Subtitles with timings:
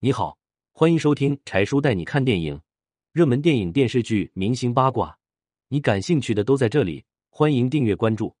[0.00, 0.38] 你好，
[0.70, 2.60] 欢迎收听柴叔带你看电影，
[3.10, 5.18] 热门电影、电视剧、明星八卦，
[5.66, 7.04] 你感兴趣的都在这里。
[7.30, 8.32] 欢迎订阅关注。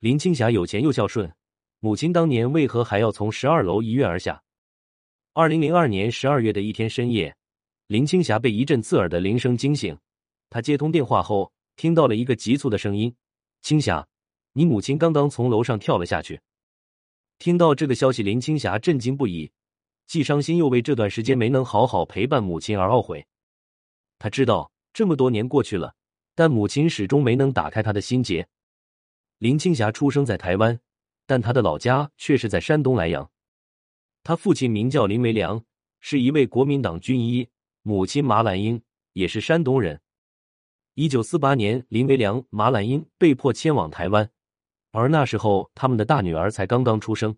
[0.00, 1.32] 林青霞有钱又孝顺，
[1.78, 4.42] 母亲当年为何还要从十二楼一跃而下？
[5.34, 7.36] 二零零二年十二月的一天深夜，
[7.86, 9.96] 林青霞被一阵刺耳的铃声惊醒。
[10.50, 13.14] 她接通电话后，听到了一个急促的声音
[13.62, 14.04] ：“青霞，
[14.52, 16.40] 你母亲刚刚从楼上跳了下去。”
[17.38, 19.48] 听到这个消息，林青霞震惊不已，
[20.06, 23.26] 既伤心又为这段时间没能好好陪伴母亲而懊悔。
[24.18, 25.94] 她知道这么多年过去了，
[26.34, 28.48] 但母亲始终没能打开她的心结。
[29.38, 30.80] 林青霞出生在台湾，
[31.26, 33.30] 但她的老家却是在山东莱阳。
[34.22, 35.64] 她父亲名叫林维良，
[36.00, 37.48] 是一位国民党军医；
[37.82, 40.00] 母亲马兰英也是山东人。
[40.94, 44.30] 一九四八年，林维良、马兰英被迫迁往台湾。
[44.92, 47.36] 而那时候，他们的大女儿才刚刚出生，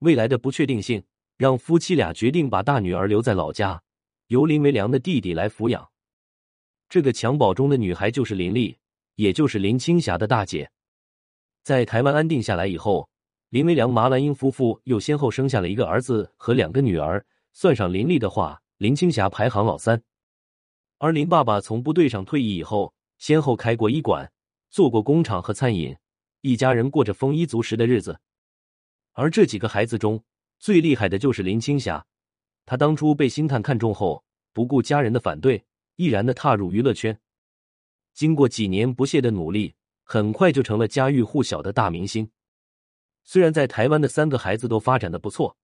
[0.00, 1.04] 未来的不确定性
[1.36, 3.82] 让夫妻俩决定把大女儿留在老家，
[4.28, 5.90] 由林维良的弟弟来抚养。
[6.88, 8.78] 这个襁褓中的女孩就是林丽，
[9.16, 10.70] 也就是林青霞的大姐。
[11.62, 13.08] 在台湾安定下来以后，
[13.50, 20.02] 林维良、麻兰英夫妇又先后生下了一个儿子和两个女儿，算上林丽的话，林青霞排行老三。
[20.98, 24.32] 而林爸爸从部队上退役以后，先后开过医馆，
[24.70, 25.96] 做过工厂和餐饮。
[26.40, 28.20] 一家人过着丰衣足食的日子，
[29.12, 30.22] 而这几个孩子中
[30.66, 32.04] 最厉害的就是林青霞。
[32.64, 35.64] 她当初被星探看中后，不顾家人的反对，
[35.94, 37.16] 毅然的踏入娱乐圈。
[38.14, 42.28] 经过几年不懈的努力，很快就成了家喻户晓的大明星。
[43.22, 45.56] 虽然在台湾的三个孩子都发展的不错，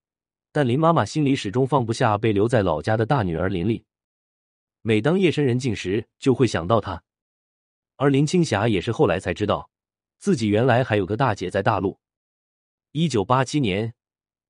[0.53, 3.85] 但林妈妈心里始终放不下被留在老家的大女儿林丽。
[4.83, 7.03] 每当夜深人静时，就会想到她。
[7.97, 9.69] 而林青霞也是后来才知道。
[10.21, 11.99] 自己原来还有个大姐在大陆。
[12.93, 13.95] 一九八七年，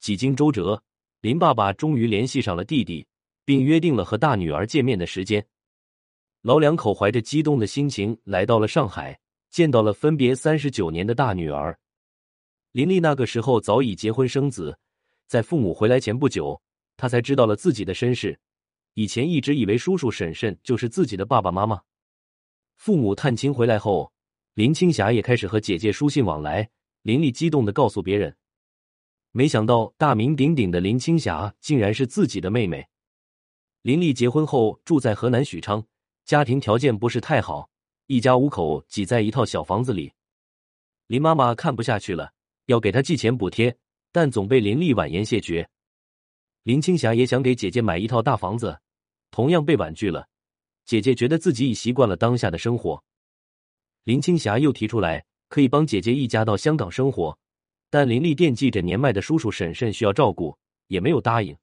[0.02, 0.82] 几经周折，
[1.20, 3.06] 林爸爸终于联系上了弟弟，
[3.44, 5.46] 并约定了和大女儿见面的时间。
[6.40, 9.16] 老两口怀着激动的心情来到了上海，
[9.48, 11.78] 见到了分别三十九年的大女儿
[12.72, 12.98] 林丽。
[12.98, 14.76] 那个时候早已结婚生子，
[15.28, 16.60] 在父母回来前不久，
[16.96, 18.36] 她才知道了自己的身世。
[18.94, 21.80] 以前一直以为叔叔婶婶就是自己的爸爸妈妈。
[22.74, 24.12] 父母探亲回来后。
[24.54, 26.68] 林青霞也开始和姐姐书信往来。
[27.02, 28.36] 林丽激动的告诉别人，
[29.32, 32.86] 没想到大名鼎鼎的林青霞竟然是自己的妹妹。
[33.80, 35.84] 林丽结婚后住在河南许昌，
[36.24, 37.70] 家庭条件不是太好，
[38.06, 40.12] 一家五口挤在一套小房子里。
[41.06, 42.32] 林妈妈看不下去了，
[42.66, 43.76] 要给她寄钱补贴，
[44.12, 45.68] 但总被林丽婉言谢绝。
[46.62, 48.78] 林青霞也想给姐姐买一套大房子，
[49.30, 50.28] 同样被婉拒了。
[50.84, 53.02] 姐姐觉得自己已习惯了当下的生活。
[54.04, 57.38] 林青霞又提出来，可以帮姐姐一家到香港生活，
[57.92, 61.54] 但林丽惦记着年迈的叔叔婶婶需要照顾，也没有答应。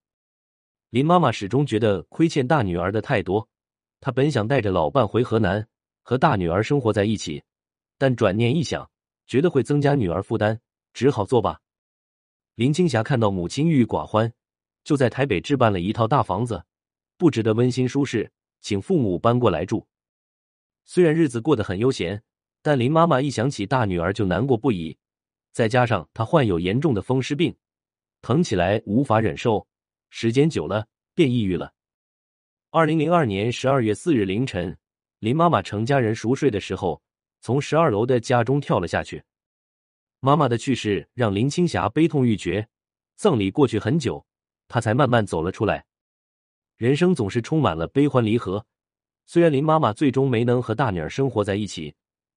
[0.91, 3.49] 林妈妈始终觉得亏欠大女儿的太多，
[3.99, 5.67] 她本想带着老伴回河南
[6.03, 7.41] 和大女儿生活在一起，
[7.97, 8.87] 但转念一想，
[9.25, 10.59] 觉得会增加女儿负担，
[10.93, 11.59] 只好作罢。
[12.53, 14.31] 林青霞看到母亲郁郁寡欢，
[14.83, 16.63] 就在台北置办了一套大房子，
[17.17, 18.31] 布置的温馨舒适，
[18.61, 19.87] 请父母搬过来住。
[20.85, 22.21] 虽然日子过得很悠闲。
[22.61, 24.97] 但林妈妈一想起大女儿就难过不已，
[25.59, 27.53] 再加上她患有严重的风湿病，
[28.21, 29.67] 疼起来无法忍受，
[30.09, 31.73] 时间久了便抑郁了。
[32.69, 34.77] 二零零二年十二月四日凌晨，
[35.19, 37.01] 林妈妈成家人熟睡的时候，
[37.41, 39.21] 从十二楼的家中跳了下去。
[40.21, 42.65] 妈妈的去世让林青霞悲痛欲绝，
[43.17, 44.25] 葬礼过去很久，
[44.69, 45.85] 她才慢慢走了出来。
[46.77, 48.65] 人生总是充满了悲欢离合，
[49.25, 51.93] 虽然林妈妈最终没能和大女儿生活在一起。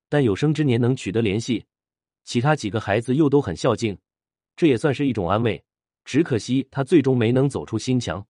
[0.08, 1.64] 但有生之年能取得联系，
[2.24, 3.98] 其他几个孩子又都很孝敬，
[4.56, 5.62] 这也算是一种安慰。
[6.04, 8.26] 只可惜他最终没能走出心墙。